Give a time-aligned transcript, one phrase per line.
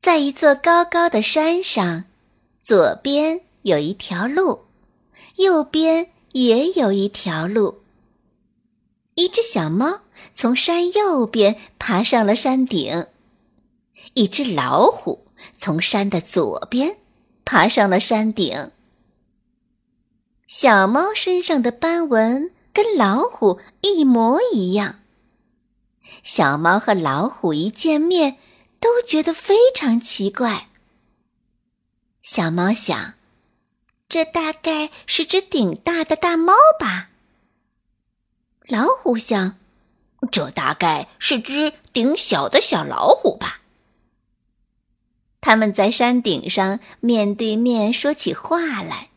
[0.00, 2.04] 在一座高高的山上，
[2.64, 4.66] 左边有一条路，
[5.36, 7.82] 右边也有一条路。
[9.16, 10.02] 一只小猫
[10.36, 13.06] 从山右边爬上了山顶，
[14.14, 15.26] 一只老虎
[15.58, 16.96] 从山的左边
[17.44, 18.70] 爬上了山顶。
[20.46, 25.00] 小猫身上的斑纹跟老虎一模一样。
[26.22, 28.36] 小猫和老虎一见面。
[28.80, 30.68] 都觉得非常奇怪。
[32.22, 33.14] 小猫想，
[34.08, 37.10] 这大概是只顶大的大猫吧。
[38.66, 39.58] 老虎想，
[40.30, 43.62] 这大概是只顶小的小老虎吧。
[45.40, 49.10] 他们在山顶上面对面说起话来，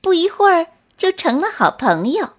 [0.00, 2.34] 不一会儿就成了好朋友。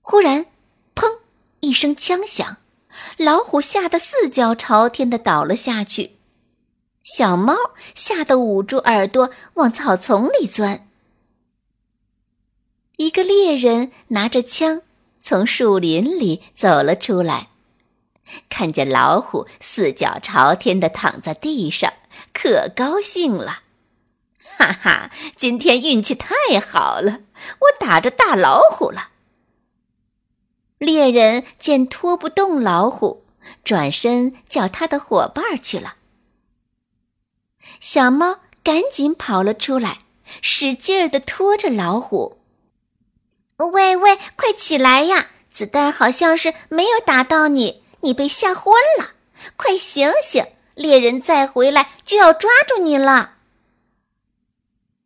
[0.00, 0.46] 忽然，
[0.94, 1.18] 砰！
[1.60, 2.58] 一声枪响。
[3.16, 6.16] 老虎吓得四脚朝天的倒了下去，
[7.02, 7.56] 小猫
[7.94, 10.88] 吓得捂住耳朵往草丛里钻。
[12.96, 14.82] 一个猎人拿着枪
[15.20, 17.48] 从树林里走了出来，
[18.48, 21.92] 看见老虎四脚朝天的躺在地上，
[22.32, 23.62] 可高兴了，
[24.56, 27.20] 哈哈，今天运气太好了，
[27.58, 29.08] 我打着大老虎了。
[30.84, 33.24] 猎人见拖不动老虎，
[33.64, 35.94] 转身叫他的伙伴去了。
[37.80, 40.02] 小猫赶紧跑了出来，
[40.42, 42.38] 使劲儿的拖着老虎。
[43.56, 45.28] 喂喂，快起来呀！
[45.52, 49.12] 子弹好像是没有打到你，你被吓昏了。
[49.56, 50.44] 快醒醒，
[50.74, 53.34] 猎人再回来就要抓住你了。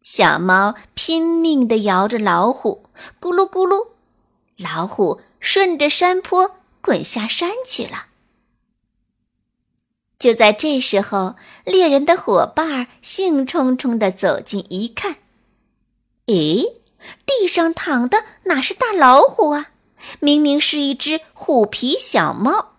[0.02, 2.84] 小猫拼命的摇着老虎，
[3.20, 3.88] 咕噜咕噜，
[4.58, 5.20] 老虎。
[5.40, 8.06] 顺着山坡滚下山去了。
[10.18, 15.18] 就在这时候，猎人的伙伴兴冲冲的走近一看，
[16.26, 16.74] 咦，
[17.24, 19.70] 地上躺的哪是大老虎啊？
[20.18, 22.72] 明明是一只虎皮小猫。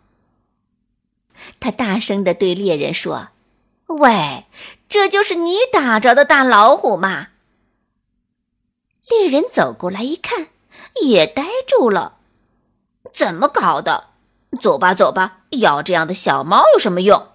[1.61, 3.29] 他大声的对猎人说
[3.87, 4.45] ：“喂，
[4.89, 7.29] 这就是你打着的大老虎吗？”
[9.09, 10.48] 猎人走过来一看，
[11.01, 12.17] 也呆住了。
[13.13, 14.09] 怎么搞的？
[14.61, 17.27] 走吧，走吧，要这样的小猫有什么用？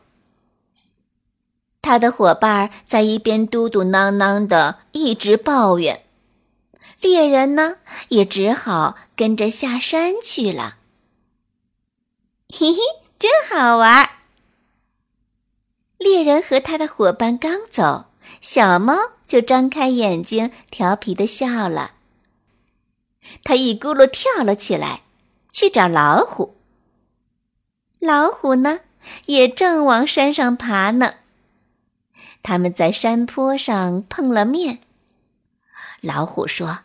[1.83, 6.05] 他的伙伴在一边嘟嘟囔囔的，一直抱怨。
[7.01, 7.77] 猎人呢，
[8.09, 10.77] 也只好跟着下山去了。
[12.49, 12.79] 嘿嘿，
[13.19, 14.09] 真好玩！
[15.99, 18.07] 猎人和他的伙伴刚走，
[18.41, 18.97] 小猫
[19.27, 21.93] 就张开眼睛，调皮的笑了。
[23.43, 25.01] 它一咕噜跳了起来。
[25.55, 26.57] 去找老虎。
[28.01, 28.81] 老虎呢，
[29.27, 31.15] 也正往山上爬呢。
[32.43, 34.81] 他们在山坡上碰了面。
[36.01, 36.81] 老虎说：“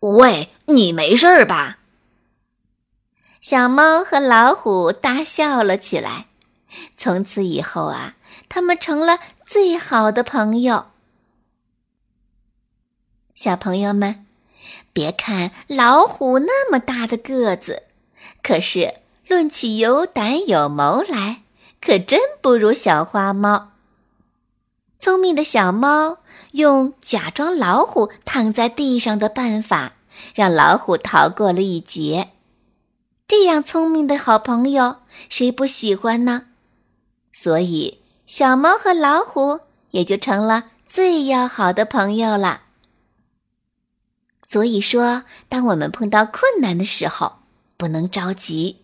[0.00, 1.78] 喂，你没事吧？”
[3.40, 6.26] 小猫和老虎大笑了起来。
[6.98, 8.16] 从此以后啊，
[8.50, 10.88] 他们成了最好的朋友。
[13.34, 14.26] 小朋友们，
[14.92, 17.84] 别看老虎那么大的个子。
[18.42, 18.94] 可是，
[19.28, 21.42] 论起有胆有谋来，
[21.80, 23.72] 可真不如小花猫。
[24.98, 26.18] 聪明的小猫
[26.52, 29.94] 用假装老虎躺在地上的办法，
[30.34, 32.28] 让老虎逃过了一劫。
[33.26, 34.96] 这样聪明的好朋友，
[35.28, 36.46] 谁不喜欢呢？
[37.32, 39.60] 所以，小猫和老虎
[39.92, 42.62] 也就成了最要好的朋友了。
[44.50, 47.34] 所以说，当我们碰到困难的时候，
[47.76, 48.78] 不能着急，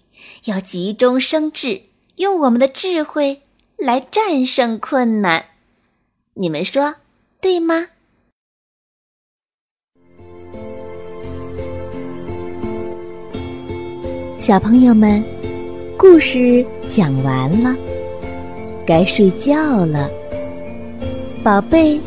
[0.44, 1.82] 要急中生智，
[2.14, 3.42] 用我们的智慧
[3.76, 5.46] 来战胜困难。
[6.34, 6.94] 你们说
[7.40, 7.88] 对吗？
[14.38, 15.20] 小朋友们，
[15.98, 17.74] 故事讲完了，
[18.86, 20.08] 该睡觉了，
[21.42, 22.00] 宝贝，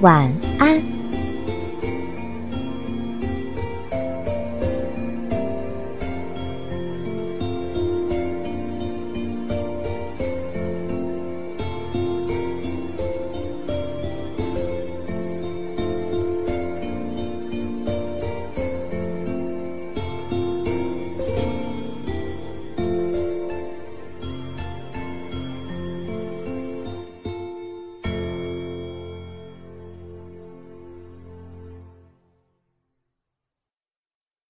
[0.00, 0.28] 晚
[0.58, 0.97] 安。